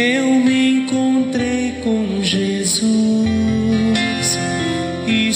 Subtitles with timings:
[0.00, 2.88] eu me encontrei com Jesus.
[5.06, 5.32] E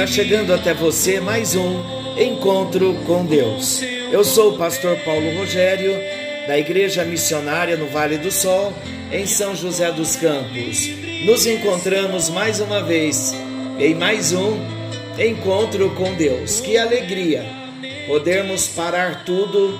[0.00, 1.82] Está chegando até você mais um
[2.18, 3.82] encontro com Deus.
[4.10, 5.92] Eu sou o pastor Paulo Rogério,
[6.48, 8.72] da Igreja Missionária no Vale do Sol,
[9.12, 10.88] em São José dos Campos.
[11.26, 13.34] Nos encontramos mais uma vez
[13.78, 14.58] em mais um
[15.18, 16.62] encontro com Deus.
[16.62, 17.44] Que alegria
[18.06, 19.78] podermos parar tudo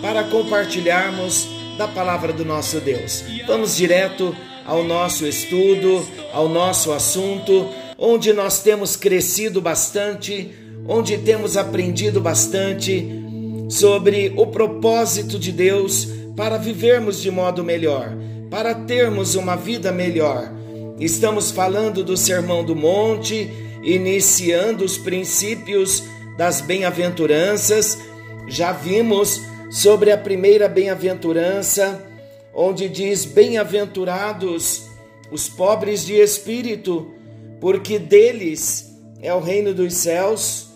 [0.00, 3.24] para compartilharmos da palavra do nosso Deus.
[3.48, 4.32] Vamos direto
[4.64, 10.50] ao nosso estudo, ao nosso assunto, onde nós temos crescido bastante,
[10.86, 13.08] onde temos aprendido bastante
[13.68, 18.12] sobre o propósito de Deus para vivermos de modo melhor,
[18.50, 20.52] para termos uma vida melhor.
[21.00, 23.50] Estamos falando do Sermão do Monte,
[23.82, 26.02] iniciando os princípios
[26.36, 27.98] das bem-aventuranças.
[28.46, 32.02] Já vimos sobre a primeira bem-aventurança,
[32.54, 34.82] onde diz: Bem-aventurados
[35.30, 37.15] os pobres de espírito,
[37.60, 40.68] porque deles é o reino dos céus.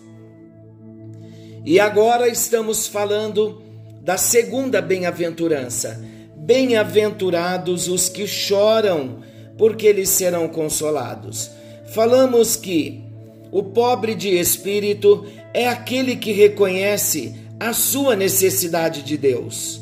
[1.64, 3.62] E agora estamos falando
[4.02, 6.02] da segunda bem-aventurança.
[6.36, 9.18] Bem-aventurados os que choram,
[9.58, 11.50] porque eles serão consolados.
[11.92, 13.04] Falamos que
[13.52, 19.80] o pobre de espírito é aquele que reconhece a sua necessidade de Deus.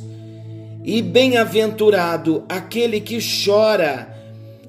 [0.83, 4.18] E bem-aventurado aquele que chora.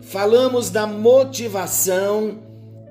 [0.09, 2.40] Falamos da motivação,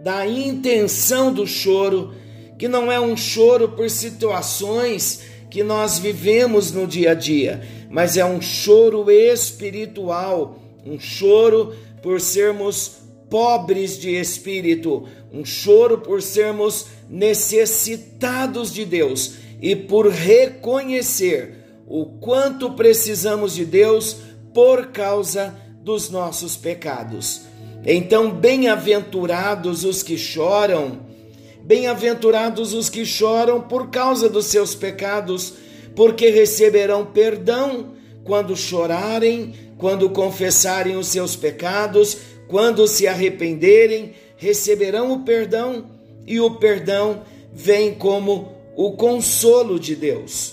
[0.04, 2.14] da intenção do choro,
[2.56, 8.16] que não é um choro por situações que nós vivemos no dia a dia, mas
[8.16, 11.74] é um choro espiritual, um choro
[12.04, 12.98] por sermos
[13.28, 22.74] pobres de espírito, um choro por sermos necessitados de Deus e por reconhecer o quanto
[22.74, 24.18] precisamos de Deus
[24.54, 27.40] por causa dos nossos pecados.
[27.82, 31.00] Então, bem-aventurados os que choram,
[31.64, 35.54] bem-aventurados os que choram por causa dos seus pecados,
[35.96, 42.18] porque receberão perdão quando chorarem, quando confessarem os seus pecados,
[42.48, 45.86] quando se arrependerem, receberão o perdão
[46.26, 50.52] e o perdão vem como o consolo de Deus.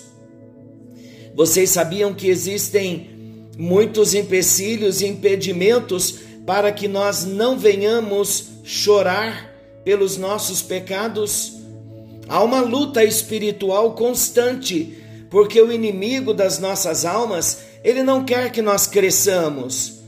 [1.36, 3.15] Vocês sabiam que existem
[3.58, 11.54] muitos empecilhos e impedimentos para que nós não venhamos chorar pelos nossos pecados?
[12.28, 14.98] Há uma luta espiritual constante,
[15.30, 20.00] porque o inimigo das nossas almas, ele não quer que nós cresçamos.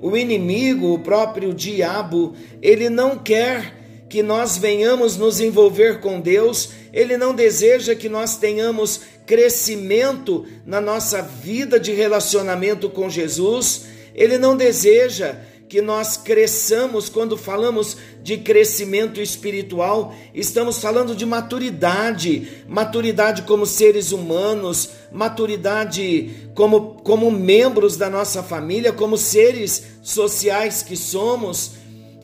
[0.00, 3.77] O inimigo, o próprio diabo, ele não quer
[4.08, 10.80] que nós venhamos nos envolver com Deus, ele não deseja que nós tenhamos crescimento na
[10.80, 15.36] nossa vida de relacionamento com Jesus, ele não deseja
[15.68, 24.10] que nós cresçamos quando falamos de crescimento espiritual, estamos falando de maturidade, maturidade como seres
[24.10, 31.72] humanos, maturidade como, como membros da nossa família, como seres sociais que somos,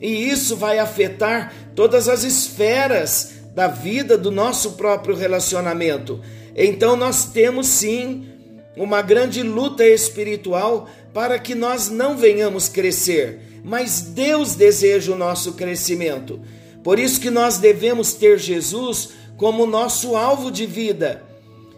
[0.01, 6.21] e isso vai afetar todas as esferas da vida do nosso próprio relacionamento.
[6.55, 8.27] Então nós temos sim
[8.75, 15.53] uma grande luta espiritual para que nós não venhamos crescer, mas Deus deseja o nosso
[15.53, 16.41] crescimento.
[16.83, 21.23] Por isso que nós devemos ter Jesus como nosso alvo de vida.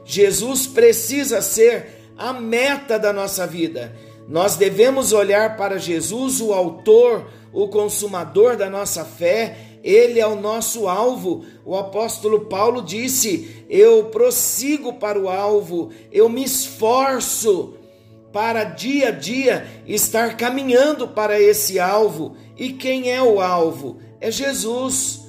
[0.04, 3.94] Jesus precisa ser a meta da nossa vida.
[4.28, 10.36] Nós devemos olhar para Jesus, o autor, o consumador da nossa fé, ele é o
[10.36, 11.46] nosso alvo.
[11.66, 17.76] O apóstolo Paulo disse: Eu prossigo para o alvo, eu me esforço
[18.32, 22.36] para dia a dia estar caminhando para esse alvo.
[22.58, 23.98] E quem é o alvo?
[24.20, 25.22] É Jesus.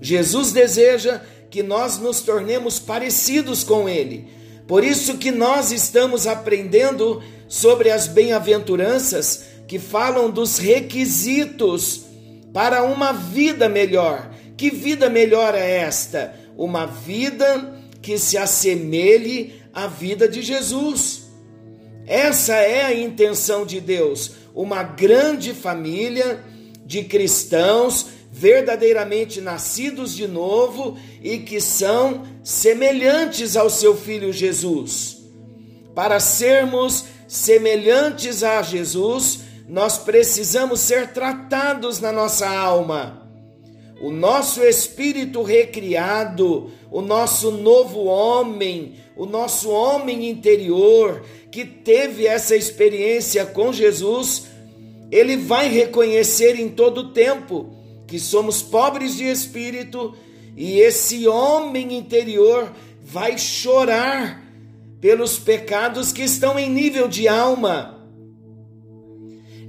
[0.00, 4.28] Jesus deseja que nós nos tornemos parecidos com ele.
[4.66, 12.04] Por isso que nós estamos aprendendo sobre as bem-aventuranças que falam dos requisitos
[12.52, 14.30] para uma vida melhor.
[14.56, 16.44] Que vida melhor é esta?
[16.56, 21.24] uma vida que se assemelhe à vida de Jesus.
[22.06, 26.42] Essa é a intenção de Deus, uma grande família
[26.84, 35.18] de cristãos verdadeiramente nascidos de novo e que são semelhantes ao seu filho Jesus.
[35.94, 43.22] Para sermos semelhantes a Jesus, nós precisamos ser tratados na nossa alma.
[44.00, 52.56] O nosso espírito recriado, o nosso novo homem, o nosso homem interior que teve essa
[52.56, 54.46] experiência com Jesus,
[55.10, 57.72] ele vai reconhecer em todo tempo
[58.06, 60.14] que somos pobres de espírito
[60.56, 62.72] e esse homem interior
[63.02, 64.42] vai chorar
[65.00, 67.93] pelos pecados que estão em nível de alma.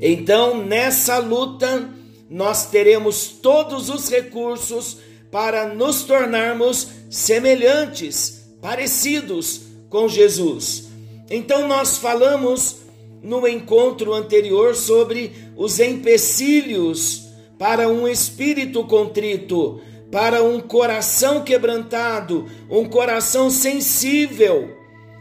[0.01, 1.89] Então, nessa luta,
[2.29, 4.97] nós teremos todos os recursos
[5.31, 10.87] para nos tornarmos semelhantes, parecidos com Jesus.
[11.29, 12.77] Então, nós falamos
[13.21, 17.23] no encontro anterior sobre os empecilhos
[17.57, 19.81] para um espírito contrito,
[20.11, 24.77] para um coração quebrantado, um coração sensível.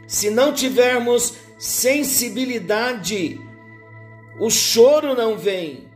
[0.06, 3.41] Se não tivermos sensibilidade,
[4.39, 5.89] o choro não vem.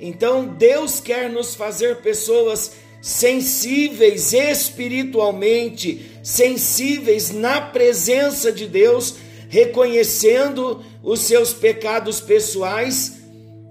[0.00, 9.16] Então Deus quer nos fazer pessoas sensíveis espiritualmente, sensíveis na presença de Deus,
[9.48, 13.18] reconhecendo os seus pecados pessoais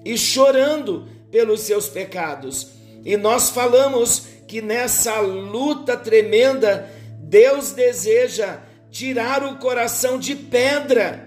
[0.04, 2.70] e chorando pelos seus pecados.
[3.06, 6.90] E nós falamos que nessa luta tremenda,
[7.20, 11.27] Deus deseja tirar o coração de pedra.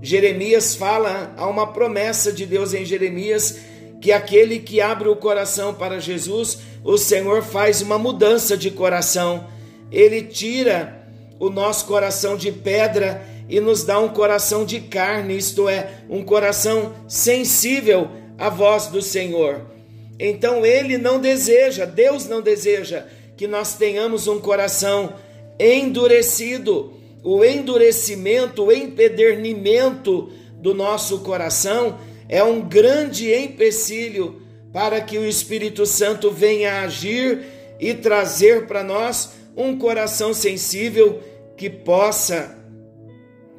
[0.00, 3.58] Jeremias fala, há uma promessa de Deus em Jeremias,
[4.00, 9.46] que aquele que abre o coração para Jesus, o Senhor faz uma mudança de coração.
[9.90, 11.06] Ele tira
[11.38, 16.22] o nosso coração de pedra e nos dá um coração de carne, isto é, um
[16.22, 18.08] coração sensível
[18.38, 19.62] a voz do Senhor.
[20.18, 23.04] Então ele não deseja, Deus não deseja
[23.36, 25.14] que nós tenhamos um coração
[25.58, 26.92] endurecido.
[27.30, 34.40] O endurecimento, o empedernimento do nosso coração é um grande empecilho
[34.72, 37.44] para que o Espírito Santo venha agir
[37.78, 41.20] e trazer para nós um coração sensível
[41.54, 42.56] que possa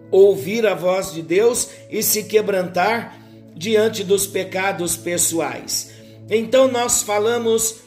[0.10, 3.22] ouvir a voz de Deus e se quebrantar
[3.56, 5.92] diante dos pecados pessoais.
[6.28, 7.82] Então nós falamos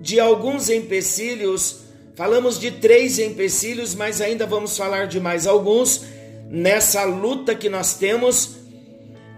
[0.00, 1.83] de alguns empecilhos,
[2.14, 6.04] falamos de três empecilhos, mas ainda vamos falar de mais alguns
[6.48, 8.56] nessa luta que nós temos.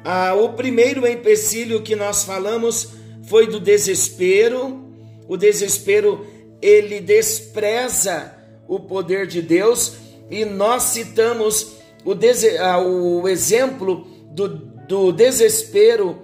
[0.05, 2.89] Ah, o primeiro empecilho que nós falamos
[3.25, 4.85] foi do desespero.
[5.29, 6.27] O desespero
[6.63, 8.35] ele despreza
[8.69, 9.95] o poder de Deus
[10.31, 12.13] e nós citamos o,
[12.61, 16.19] ah, o exemplo do do desespero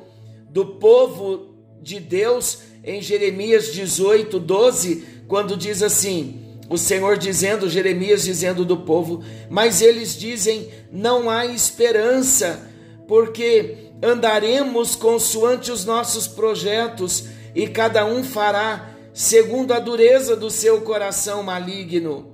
[0.50, 8.24] do povo de Deus em Jeremias 18, 12, quando diz assim: o Senhor dizendo, Jeremias
[8.24, 12.60] dizendo do povo, mas eles dizem: não há esperança,
[13.06, 17.24] porque andaremos consoante os nossos projetos
[17.54, 22.32] e cada um fará segundo a dureza do seu coração maligno.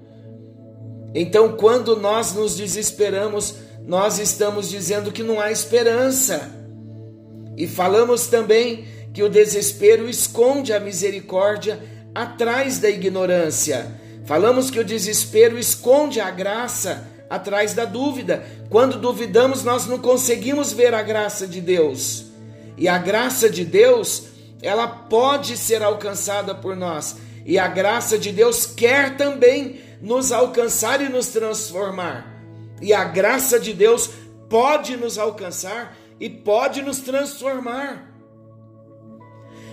[1.15, 6.53] Então, quando nós nos desesperamos, nós estamos dizendo que não há esperança.
[7.57, 11.81] E falamos também que o desespero esconde a misericórdia
[12.15, 13.91] atrás da ignorância.
[14.29, 18.45] Falamos que o desespero esconde a graça atrás da dúvida.
[18.69, 22.27] Quando duvidamos, nós não conseguimos ver a graça de Deus.
[22.77, 24.25] E a graça de Deus,
[24.61, 27.17] ela pode ser alcançada por nós.
[27.47, 32.31] E a graça de Deus quer também nos alcançar e nos transformar.
[32.83, 34.11] E a graça de Deus
[34.51, 38.08] pode nos alcançar e pode nos transformar.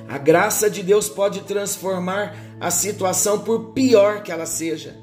[0.08, 4.96] A graça de Deus pode transformar a situação por pior que ela seja.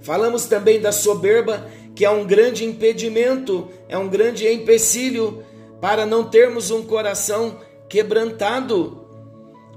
[0.00, 5.42] Falamos também da soberba, que é um grande impedimento, é um grande empecilho
[5.80, 9.06] para não termos um coração quebrantado.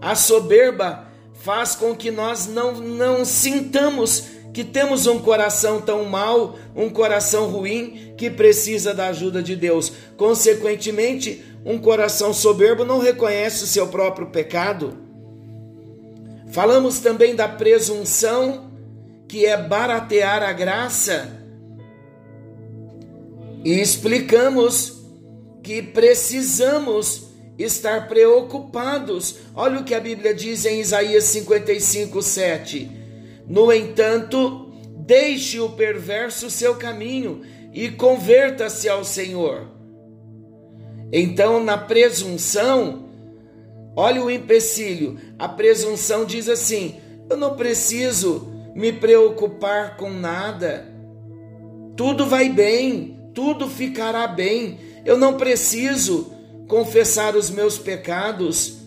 [0.01, 6.57] A soberba faz com que nós não, não sintamos que temos um coração tão mau,
[6.75, 9.93] um coração ruim, que precisa da ajuda de Deus.
[10.17, 14.97] Consequentemente, um coração soberbo não reconhece o seu próprio pecado.
[16.49, 18.71] Falamos também da presunção,
[19.27, 21.29] que é baratear a graça.
[23.65, 24.93] E explicamos
[25.61, 27.27] que precisamos
[27.59, 29.35] estar preocupados.
[29.53, 32.89] Olha o que a Bíblia diz em Isaías 55, 7
[33.45, 37.41] No entanto, deixe o perverso seu caminho
[37.73, 39.76] e converta-se ao Senhor.
[41.11, 43.09] Então, na presunção,
[43.95, 45.17] olha o empecilho.
[45.39, 46.95] A presunção diz assim:
[47.29, 50.87] eu não preciso me preocupar com nada.
[51.95, 54.77] Tudo vai bem, tudo ficará bem.
[55.05, 56.31] Eu não preciso
[56.67, 58.77] confessar os meus pecados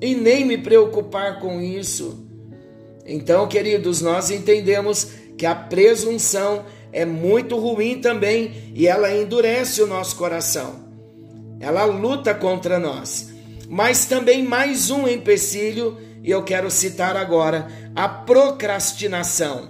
[0.00, 2.26] e nem me preocupar com isso.
[3.06, 9.86] Então, queridos, nós entendemos que a presunção é muito ruim também e ela endurece o
[9.86, 10.87] nosso coração.
[11.60, 13.32] Ela luta contra nós.
[13.68, 19.68] Mas também mais um empecilho, e eu quero citar agora, a procrastinação.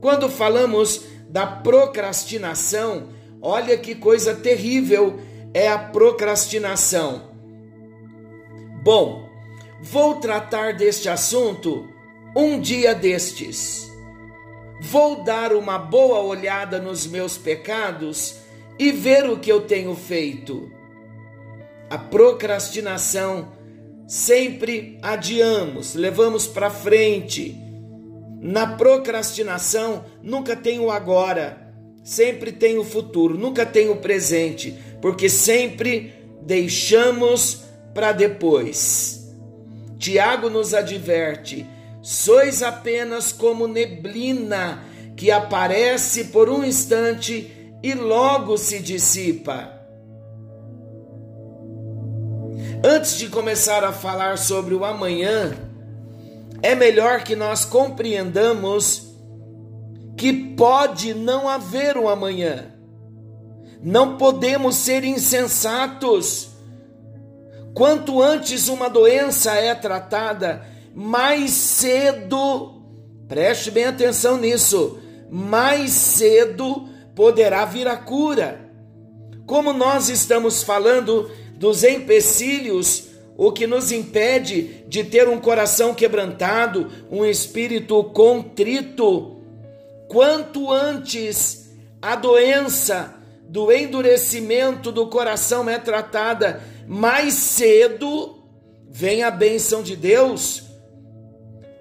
[0.00, 3.08] Quando falamos da procrastinação,
[3.42, 5.20] olha que coisa terrível
[5.52, 7.30] é a procrastinação.
[8.82, 9.28] Bom,
[9.82, 11.88] vou tratar deste assunto
[12.36, 13.90] um dia destes.
[14.80, 18.36] Vou dar uma boa olhada nos meus pecados
[18.78, 20.79] e ver o que eu tenho feito.
[21.90, 23.48] A procrastinação
[24.06, 27.56] sempre adiamos, levamos para frente.
[28.40, 35.28] Na procrastinação nunca tem o agora, sempre tem o futuro, nunca tem o presente, porque
[35.28, 39.28] sempre deixamos para depois.
[39.98, 41.66] Tiago nos adverte:
[42.00, 44.84] sois apenas como neblina
[45.16, 47.50] que aparece por um instante
[47.82, 49.79] e logo se dissipa.
[52.82, 55.54] Antes de começar a falar sobre o amanhã,
[56.62, 59.14] é melhor que nós compreendamos
[60.16, 62.74] que pode não haver um amanhã.
[63.82, 66.52] Não podemos ser insensatos.
[67.74, 72.82] Quanto antes uma doença é tratada, mais cedo,
[73.28, 74.98] preste bem atenção nisso,
[75.30, 78.70] mais cedo poderá vir a cura.
[79.46, 86.90] Como nós estamos falando dos empecilhos, o que nos impede de ter um coração quebrantado,
[87.10, 89.36] um espírito contrito.
[90.08, 91.68] Quanto antes
[92.00, 93.14] a doença
[93.46, 98.42] do endurecimento do coração é tratada, mais cedo
[98.88, 100.62] vem a bênção de Deus.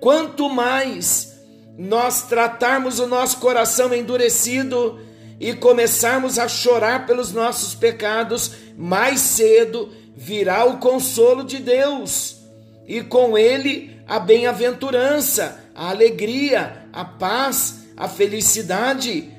[0.01, 1.39] Quanto mais
[1.77, 4.99] nós tratarmos o nosso coração endurecido,
[5.39, 12.39] e começarmos a chorar pelos nossos pecados, mais cedo virá o consolo de Deus
[12.85, 19.31] e com ele a bem-aventurança, a alegria, a paz, a felicidade.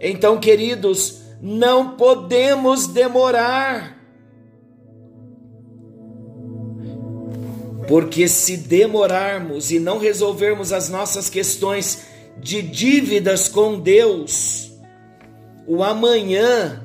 [0.00, 3.96] Então, queridos, não podemos demorar.
[7.86, 12.02] Porque se demorarmos e não resolvermos as nossas questões
[12.36, 14.69] de dívidas com Deus,
[15.70, 16.84] o amanhã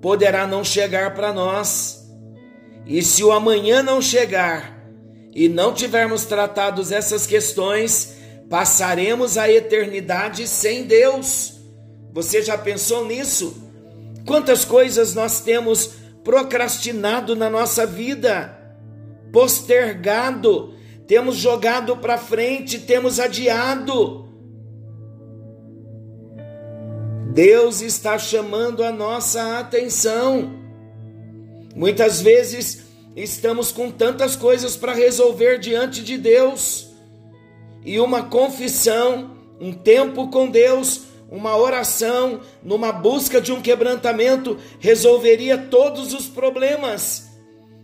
[0.00, 2.10] poderá não chegar para nós.
[2.86, 4.82] E se o amanhã não chegar
[5.34, 8.16] e não tivermos tratado essas questões,
[8.48, 11.60] passaremos a eternidade sem Deus.
[12.14, 13.62] Você já pensou nisso?
[14.26, 15.90] Quantas coisas nós temos
[16.24, 18.58] procrastinado na nossa vida,
[19.30, 20.72] postergado,
[21.06, 24.23] temos jogado para frente, temos adiado.
[27.34, 30.52] Deus está chamando a nossa atenção.
[31.74, 32.84] Muitas vezes
[33.16, 36.90] estamos com tantas coisas para resolver diante de Deus,
[37.84, 45.58] e uma confissão, um tempo com Deus, uma oração, numa busca de um quebrantamento, resolveria
[45.58, 47.30] todos os problemas.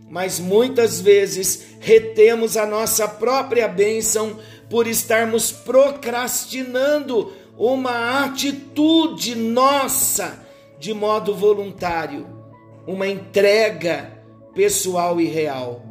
[0.09, 4.39] Mas muitas vezes retemos a nossa própria bênção
[4.69, 10.39] por estarmos procrastinando uma atitude nossa
[10.79, 12.25] de modo voluntário,
[12.87, 14.11] uma entrega
[14.53, 15.83] pessoal e real.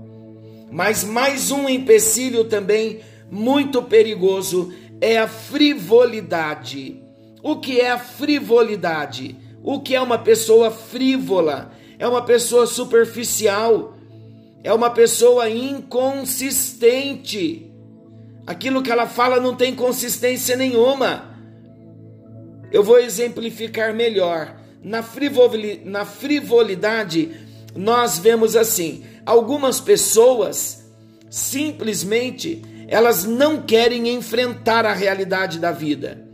[0.71, 3.01] Mas mais um empecilho também
[3.31, 7.03] muito perigoso é a frivolidade.
[7.43, 9.37] O que é a frivolidade?
[9.63, 11.73] O que é uma pessoa frívola?
[11.99, 13.97] É uma pessoa superficial,
[14.63, 17.67] é uma pessoa inconsistente.
[18.47, 21.30] Aquilo que ela fala não tem consistência nenhuma.
[22.71, 24.57] Eu vou exemplificar melhor.
[24.83, 25.05] Na,
[25.85, 27.31] na frivolidade,
[27.75, 30.81] nós vemos assim: algumas pessoas
[31.29, 36.27] simplesmente elas não querem enfrentar a realidade da vida,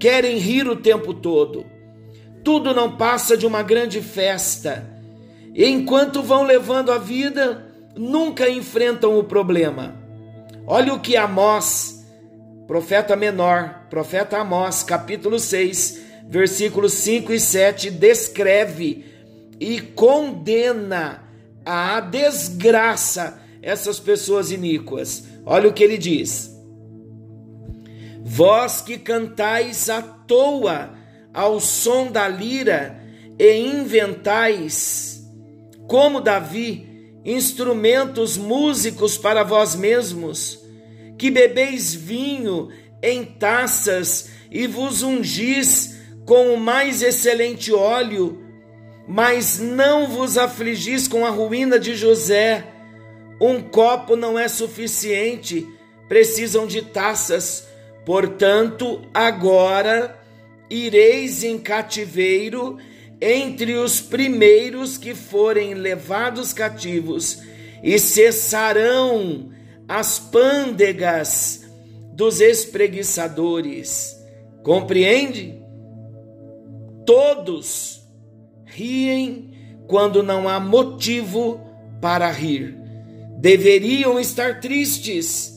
[0.00, 1.64] querem rir o tempo todo.
[2.42, 4.84] Tudo não passa de uma grande festa.
[5.54, 9.96] E enquanto vão levando a vida, nunca enfrentam o problema.
[10.66, 11.95] Olha o que Amós
[12.66, 19.04] profeta menor, profeta Amós, capítulo 6, versículos 5 e 7, descreve
[19.60, 21.22] e condena
[21.64, 25.24] a desgraça essas pessoas iníquas.
[25.44, 26.50] Olha o que ele diz:
[28.22, 30.94] Vós que cantais à toa
[31.32, 33.00] ao som da lira
[33.38, 35.24] e inventais,
[35.86, 36.88] como Davi,
[37.24, 40.65] instrumentos músicos para vós mesmos,
[41.18, 42.68] que bebeis vinho
[43.02, 48.42] em taças e vos ungis com o mais excelente óleo,
[49.06, 52.66] mas não vos afligis com a ruína de José.
[53.40, 55.66] Um copo não é suficiente,
[56.08, 57.66] precisam de taças
[58.06, 60.16] Portanto, agora
[60.70, 62.78] ireis em cativeiro
[63.20, 67.40] entre os primeiros que forem levados cativos,
[67.82, 69.50] e cessarão
[69.88, 71.64] as pândegas
[72.12, 74.16] dos espreguiçadores.
[74.62, 75.62] Compreende?
[77.04, 78.02] Todos
[78.64, 79.50] riem
[79.86, 81.60] quando não há motivo
[82.00, 82.76] para rir.
[83.38, 85.56] Deveriam estar tristes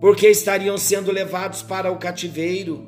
[0.00, 2.86] porque estariam sendo levados para o cativeiro.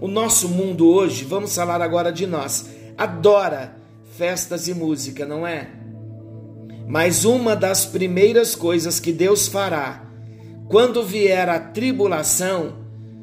[0.00, 3.76] O nosso mundo hoje, vamos falar agora de nós, adora
[4.16, 5.83] festas e música, não é?
[6.86, 10.04] Mas uma das primeiras coisas que Deus fará
[10.68, 12.76] quando vier a tribulação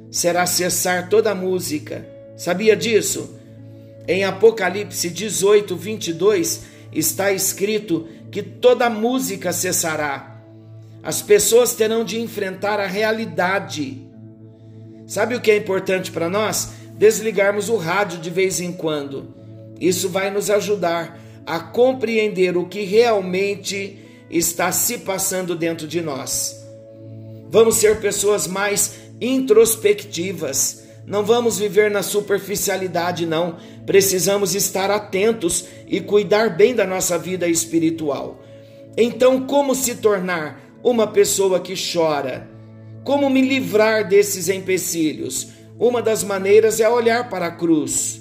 [0.09, 2.07] será cessar toda a música.
[2.35, 3.37] Sabia disso?
[4.07, 10.31] Em Apocalipse 18, 22 está escrito que toda música cessará
[11.03, 14.07] as pessoas terão de enfrentar a realidade.
[15.07, 16.73] Sabe o que é importante para nós?
[16.93, 19.33] Desligarmos o rádio de vez em quando.
[19.79, 23.97] Isso vai nos ajudar a compreender o que realmente
[24.29, 26.65] está se passando dentro de nós.
[27.49, 30.83] Vamos ser pessoas mais introspectivas.
[31.05, 33.57] Não vamos viver na superficialidade, não.
[33.85, 38.41] Precisamos estar atentos e cuidar bem da nossa vida espiritual.
[38.95, 42.49] Então, como se tornar uma pessoa que chora.
[43.03, 45.49] Como me livrar desses empecilhos?
[45.79, 48.20] Uma das maneiras é olhar para a cruz.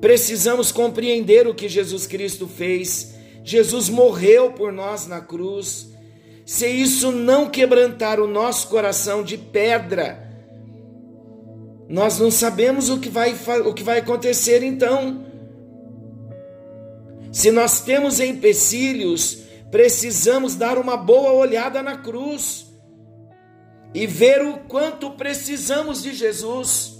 [0.00, 3.14] Precisamos compreender o que Jesus Cristo fez.
[3.42, 5.88] Jesus morreu por nós na cruz.
[6.44, 10.26] Se isso não quebrantar o nosso coração de pedra,
[11.88, 15.24] nós não sabemos o que vai, o que vai acontecer então.
[17.32, 19.38] Se nós temos empecilhos,
[19.70, 22.66] precisamos dar uma boa olhada na cruz
[23.94, 26.95] e ver o quanto precisamos de Jesus.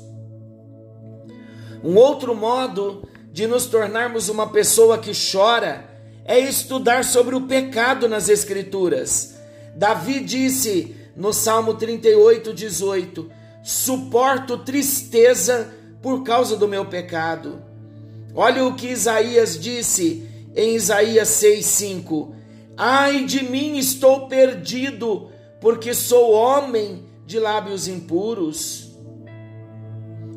[1.83, 5.89] Um outro modo de nos tornarmos uma pessoa que chora
[6.25, 9.37] é estudar sobre o pecado nas Escrituras.
[9.75, 13.31] Davi disse no Salmo 38, 18:
[13.63, 17.63] Suporto tristeza por causa do meu pecado.
[18.35, 22.35] Olha o que Isaías disse em Isaías 6, 5:
[22.77, 28.93] Ai de mim, estou perdido, porque sou homem de lábios impuros.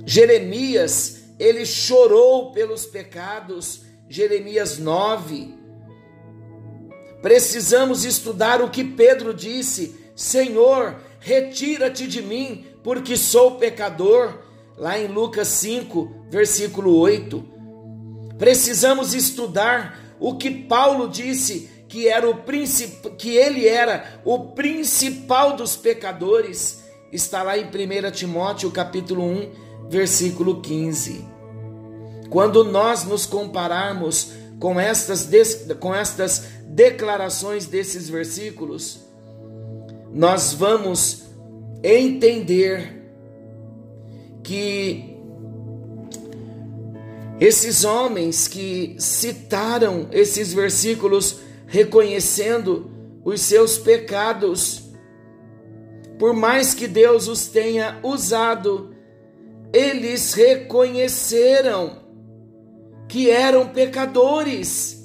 [0.06, 3.84] Jeremias, ele chorou pelos pecados.
[4.10, 5.56] Jeremias 9.
[7.21, 14.39] Precisamos estudar o que Pedro disse: Senhor, retira-te de mim, porque sou pecador.
[14.78, 17.43] Lá em Lucas 5, versículo 8.
[18.38, 23.10] Precisamos estudar o que Paulo disse que era o princip...
[23.17, 30.62] que ele era o principal dos pecadores, está lá em 1 Timóteo capítulo 1, versículo
[30.62, 31.25] 15.
[32.29, 35.29] Quando nós nos compararmos com estas,
[35.79, 38.99] com estas declarações desses versículos,
[40.13, 41.23] nós vamos
[41.83, 42.99] entender
[44.43, 45.17] que
[47.39, 52.91] esses homens que citaram esses versículos reconhecendo
[53.23, 54.89] os seus pecados.
[56.17, 58.93] Por mais que Deus os tenha usado,
[59.71, 62.09] eles reconheceram
[63.10, 64.98] que eram pecadores.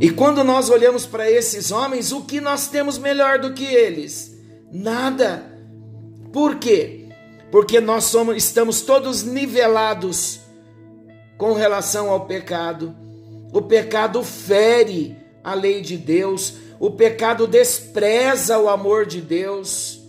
[0.00, 4.36] E quando nós olhamos para esses homens, o que nós temos melhor do que eles?
[4.72, 5.44] Nada.
[6.32, 7.08] Por quê?
[7.52, 10.40] Porque nós somos, estamos todos nivelados
[11.38, 12.96] com relação ao pecado.
[13.52, 20.01] O pecado fere a lei de Deus, o pecado despreza o amor de Deus.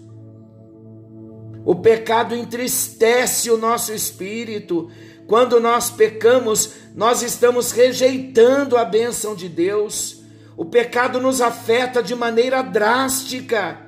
[1.65, 4.89] O pecado entristece o nosso espírito.
[5.27, 10.21] Quando nós pecamos, nós estamos rejeitando a bênção de Deus.
[10.57, 13.79] O pecado nos afeta de maneira drástica.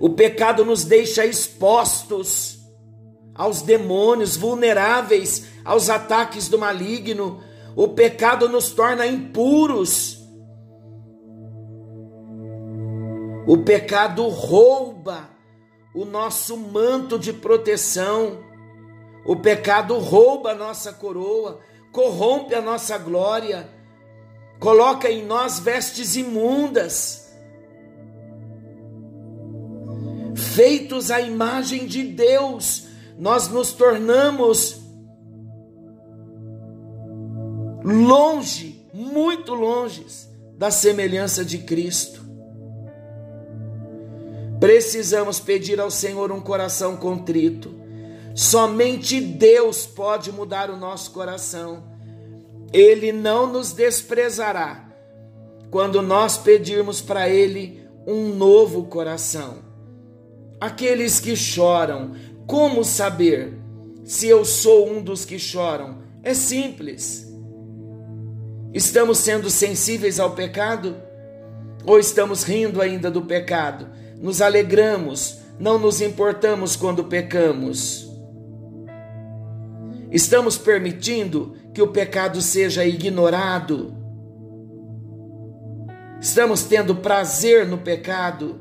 [0.00, 2.60] O pecado nos deixa expostos
[3.34, 7.42] aos demônios, vulneráveis aos ataques do maligno.
[7.74, 10.18] O pecado nos torna impuros.
[13.46, 15.32] O pecado rouba
[15.94, 18.38] o nosso manto de proteção.
[19.24, 21.60] O pecado rouba a nossa coroa,
[21.92, 23.68] corrompe a nossa glória,
[24.58, 27.30] coloca em nós vestes imundas.
[30.34, 34.82] Feitos à imagem de Deus, nós nos tornamos
[37.84, 40.06] longe, muito longe
[40.56, 42.21] da semelhança de Cristo.
[44.62, 47.74] Precisamos pedir ao Senhor um coração contrito.
[48.32, 51.82] Somente Deus pode mudar o nosso coração.
[52.72, 54.88] Ele não nos desprezará
[55.68, 59.64] quando nós pedirmos para Ele um novo coração.
[60.60, 62.12] Aqueles que choram,
[62.46, 63.58] como saber
[64.04, 66.04] se eu sou um dos que choram?
[66.22, 67.26] É simples.
[68.72, 70.94] Estamos sendo sensíveis ao pecado?
[71.84, 74.01] Ou estamos rindo ainda do pecado?
[74.22, 78.08] Nos alegramos, não nos importamos quando pecamos.
[80.12, 83.96] Estamos permitindo que o pecado seja ignorado.
[86.20, 88.60] Estamos tendo prazer no pecado.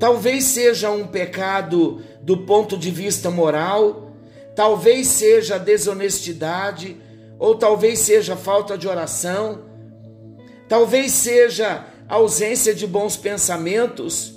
[0.00, 4.16] Talvez seja um pecado do ponto de vista moral,
[4.56, 6.96] talvez seja desonestidade,
[7.38, 9.60] ou talvez seja falta de oração,
[10.68, 14.34] talvez seja ausência de bons pensamentos,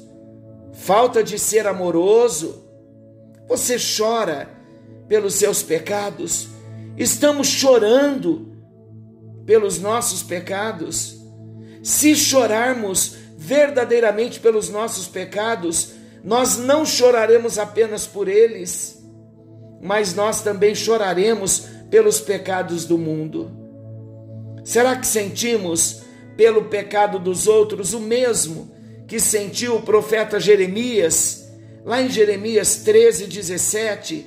[0.74, 2.64] falta de ser amoroso.
[3.50, 4.48] Você chora
[5.08, 6.48] pelos seus pecados,
[6.96, 8.56] estamos chorando
[9.44, 11.18] pelos nossos pecados.
[11.82, 19.04] Se chorarmos verdadeiramente pelos nossos pecados, nós não choraremos apenas por eles,
[19.82, 23.52] mas nós também choraremos pelos pecados do mundo?
[24.64, 26.03] Será que sentimos
[26.36, 28.72] pelo pecado dos outros o mesmo
[29.08, 31.52] que sentiu o profeta Jeremias,
[31.86, 34.26] lá em Jeremias 13, 17,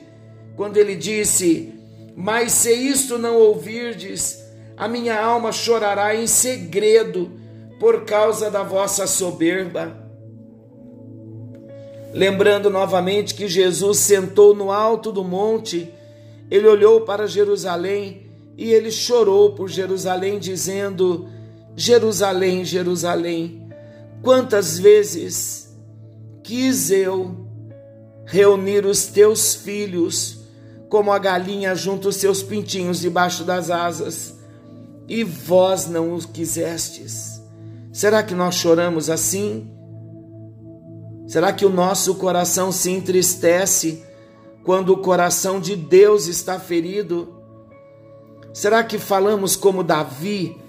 [0.56, 1.72] quando ele disse:
[2.14, 4.42] Mas se isto não ouvirdes,
[4.76, 7.32] a minha alma chorará em segredo
[7.80, 10.04] por causa da vossa soberba.
[12.12, 15.92] Lembrando novamente que Jesus sentou no alto do monte
[16.50, 21.28] ele olhou para Jerusalém e ele chorou por Jerusalém, dizendo:
[21.76, 23.68] Jerusalém, Jerusalém,
[24.22, 25.72] quantas vezes
[26.42, 27.46] quis eu
[28.24, 30.40] reunir os teus filhos,
[30.88, 34.34] como a galinha junta os seus pintinhos debaixo das asas,
[35.06, 37.40] e vós não os quisestes.
[37.92, 39.70] Será que nós choramos assim?
[41.28, 44.04] Será que o nosso coração se entristece?
[44.66, 47.32] quando o coração de Deus está ferido?
[48.52, 50.60] Será que falamos como Davi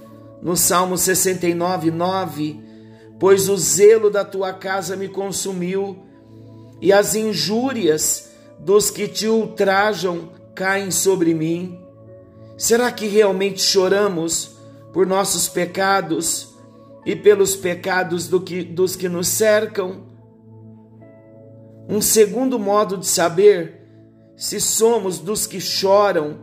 [0.42, 2.60] no Salmo 69, 9?
[3.20, 6.04] Pois o zelo da tua casa me consumiu
[6.80, 11.80] e as injúrias dos que te ultrajam caem sobre mim.
[12.58, 14.58] Será que realmente choramos
[14.94, 16.56] por nossos pecados
[17.06, 20.06] e pelos pecados do que, dos que nos cercam?
[21.90, 23.78] Um segundo modo de saber
[24.36, 26.40] se somos dos que choram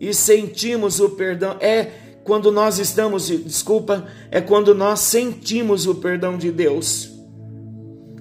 [0.00, 1.90] e sentimos o perdão, é
[2.28, 7.10] quando nós estamos, desculpa, é quando nós sentimos o perdão de Deus.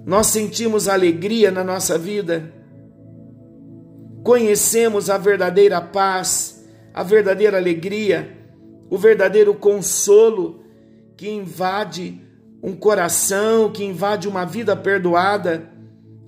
[0.06, 2.54] Nós sentimos alegria na nossa vida.
[4.24, 8.34] Conhecemos a verdadeira paz, a verdadeira alegria,
[8.90, 10.62] o verdadeiro consolo
[11.18, 12.22] que invade
[12.64, 15.70] um coração, que invade uma vida perdoada,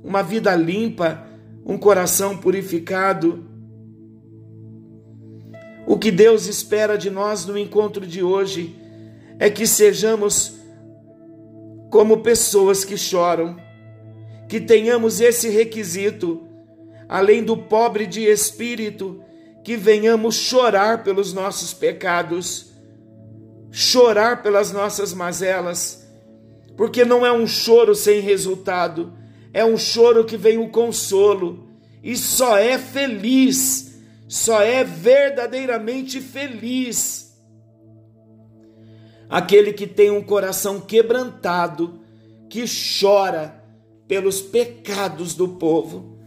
[0.04, 1.26] uma vida limpa,
[1.65, 3.46] um coração purificado.
[5.89, 8.75] O que Deus espera de nós no encontro de hoje
[9.39, 10.54] é que sejamos
[11.89, 13.58] como pessoas que choram,
[14.47, 16.47] que tenhamos esse requisito,
[17.08, 19.23] além do pobre de espírito,
[19.63, 22.71] que venhamos chorar pelos nossos pecados,
[23.71, 26.08] chorar pelas nossas mazelas,
[26.78, 29.12] porque não é um choro sem resultado,
[29.52, 31.67] é um choro que vem o consolo
[32.04, 33.88] e só é feliz,
[34.30, 37.38] só é verdadeiramente feliz
[39.30, 42.00] aquele que tem um coração quebrantado,
[42.50, 42.63] que
[43.00, 43.62] chora
[44.08, 46.18] pelos pecados do povo.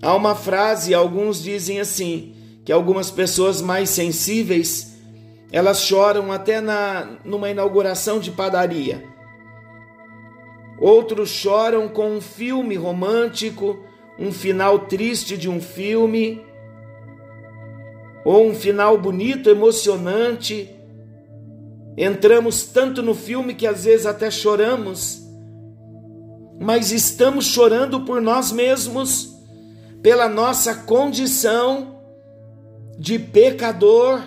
[0.00, 4.94] Há uma frase, alguns dizem assim, que algumas pessoas mais sensíveis,
[5.50, 9.14] elas choram até na numa inauguração de padaria
[10.78, 13.78] Outros choram com um filme romântico,
[14.18, 16.44] um final triste de um filme,
[18.24, 20.70] ou um final bonito, emocionante.
[21.96, 25.22] Entramos tanto no filme que às vezes até choramos,
[26.58, 29.32] mas estamos chorando por nós mesmos,
[30.02, 32.00] pela nossa condição
[32.98, 34.22] de pecador,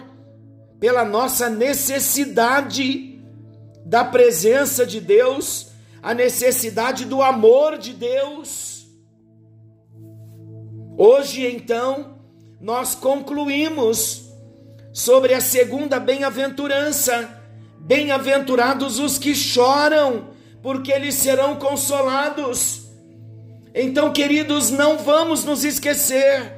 [0.80, 3.20] pela nossa necessidade
[3.86, 8.86] da presença de Deus, a necessidade do amor de Deus.
[10.98, 12.17] Hoje, então,
[12.60, 14.28] nós concluímos
[14.92, 17.42] sobre a segunda bem-aventurança.
[17.80, 20.30] Bem-aventurados os que choram,
[20.62, 22.88] porque eles serão consolados.
[23.74, 26.58] Então, queridos, não vamos nos esquecer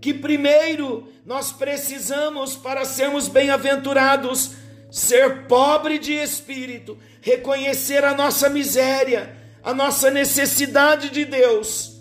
[0.00, 4.52] que primeiro nós precisamos, para sermos bem-aventurados,
[4.90, 12.00] ser pobre de espírito, reconhecer a nossa miséria, a nossa necessidade de Deus.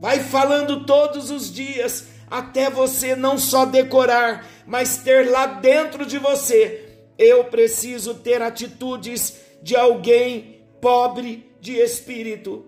[0.00, 6.18] Vai falando todos os dias, até você não só decorar, mas ter lá dentro de
[6.18, 6.82] você.
[7.16, 12.66] Eu preciso ter atitudes de alguém pobre de espírito,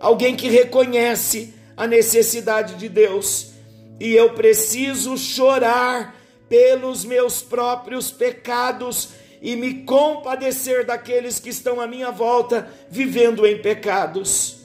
[0.00, 3.52] alguém que reconhece a necessidade de Deus.
[4.00, 6.16] E eu preciso chorar
[6.48, 9.10] pelos meus próprios pecados
[9.42, 14.63] e me compadecer daqueles que estão à minha volta vivendo em pecados.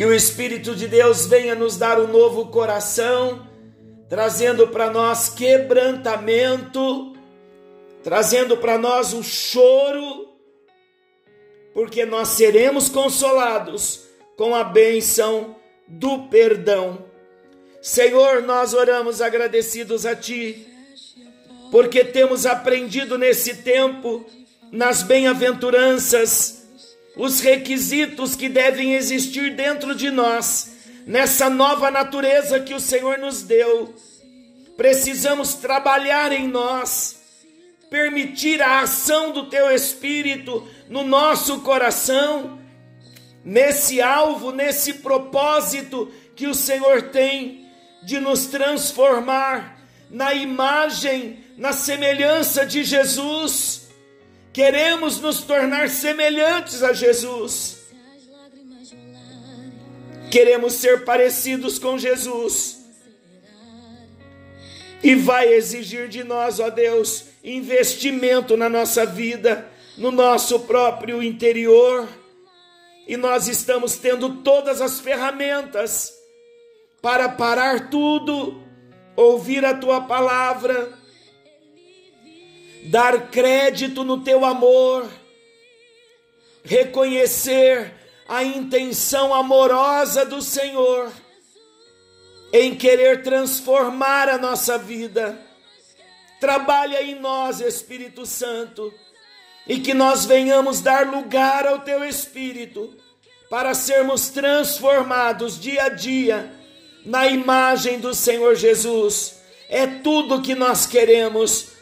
[0.00, 3.46] Que o Espírito de Deus venha nos dar um novo coração,
[4.08, 7.12] trazendo para nós quebrantamento,
[8.02, 10.30] trazendo para nós um choro,
[11.74, 14.06] porque nós seremos consolados
[14.38, 15.54] com a bênção
[15.86, 17.04] do perdão.
[17.82, 20.66] Senhor, nós oramos agradecidos a Ti,
[21.70, 24.24] porque temos aprendido nesse tempo,
[24.72, 26.59] nas bem-aventuranças,
[27.20, 30.72] os requisitos que devem existir dentro de nós,
[31.06, 33.94] nessa nova natureza que o Senhor nos deu.
[34.74, 37.20] Precisamos trabalhar em nós,
[37.90, 42.58] permitir a ação do Teu Espírito no nosso coração,
[43.44, 47.66] nesse alvo, nesse propósito que o Senhor tem
[48.02, 49.78] de nos transformar
[50.08, 53.79] na imagem, na semelhança de Jesus.
[54.60, 57.78] Queremos nos tornar semelhantes a Jesus.
[60.30, 62.78] Queremos ser parecidos com Jesus.
[65.02, 72.06] E vai exigir de nós, ó Deus, investimento na nossa vida, no nosso próprio interior.
[73.08, 76.12] E nós estamos tendo todas as ferramentas
[77.00, 78.62] para parar tudo,
[79.16, 80.99] ouvir a tua palavra,
[82.84, 85.08] dar crédito no teu amor,
[86.64, 87.94] reconhecer
[88.28, 91.10] a intenção amorosa do Senhor
[92.52, 95.40] em querer transformar a nossa vida.
[96.40, 98.92] Trabalha em nós, Espírito Santo,
[99.66, 102.96] e que nós venhamos dar lugar ao teu Espírito
[103.48, 106.52] para sermos transformados dia a dia
[107.04, 109.40] na imagem do Senhor Jesus.
[109.68, 111.79] É tudo que nós queremos.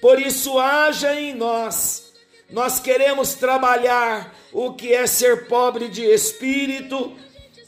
[0.00, 2.12] Por isso, haja em nós.
[2.50, 7.16] Nós queremos trabalhar o que é ser pobre de espírito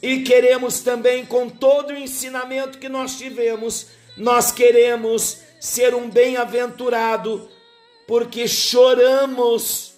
[0.01, 7.49] e queremos também, com todo o ensinamento que nós tivemos, nós queremos ser um bem-aventurado,
[8.05, 9.93] porque choramos.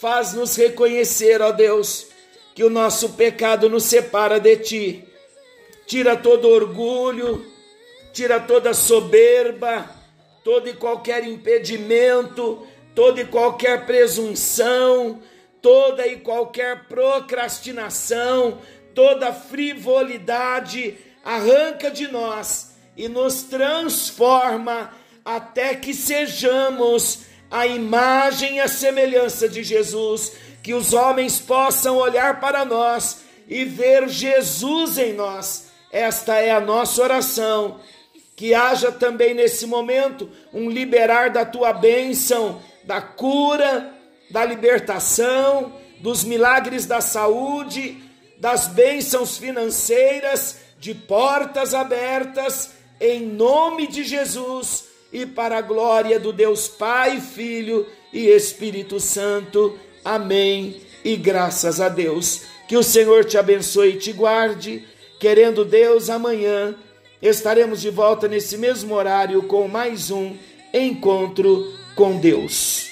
[0.00, 2.08] Faz-nos reconhecer, ó Deus,
[2.54, 5.04] que o nosso pecado nos separa de Ti
[5.86, 7.46] tira todo orgulho,
[8.12, 9.88] tira toda soberba,
[10.46, 15.20] todo e qualquer impedimento, toda e qualquer presunção,
[15.60, 18.60] toda e qualquer procrastinação,
[18.94, 28.68] toda frivolidade, arranca de nós e nos transforma até que sejamos a imagem e a
[28.68, 35.66] semelhança de Jesus, que os homens possam olhar para nós e ver Jesus em nós
[35.90, 37.80] esta é a nossa oração.
[38.36, 43.92] Que haja também nesse momento um liberar da tua bênção, da cura,
[44.30, 47.96] da libertação, dos milagres da saúde,
[48.38, 56.32] das bênçãos financeiras, de portas abertas, em nome de Jesus e para a glória do
[56.32, 59.78] Deus Pai, Filho e Espírito Santo.
[60.04, 60.80] Amém.
[61.02, 62.42] E graças a Deus.
[62.68, 64.84] Que o Senhor te abençoe e te guarde
[65.18, 66.74] Querendo Deus, amanhã
[67.20, 70.36] estaremos de volta nesse mesmo horário com mais um
[70.72, 72.90] encontro com Deus.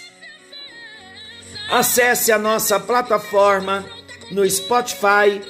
[1.70, 3.84] Acesse a nossa plataforma
[4.30, 5.40] no Spotify.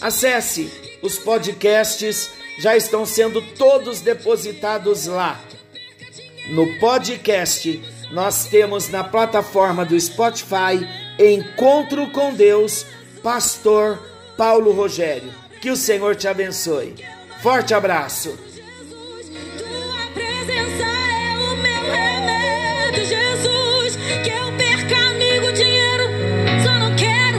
[0.00, 0.70] Acesse
[1.02, 5.40] os podcasts, já estão sendo todos depositados lá.
[6.50, 10.86] No podcast, nós temos na plataforma do Spotify
[11.18, 12.86] Encontro com Deus,
[13.22, 14.02] Pastor
[14.36, 15.32] Paulo Rogério.
[15.60, 16.94] Que o Senhor te abençoe.
[17.42, 18.38] Forte abraço!
[18.54, 23.96] Jesus, tua presença é o meu remédio, Jesus.
[24.22, 26.04] Que eu perca amigo, dinheiro,
[26.62, 27.29] só não quero.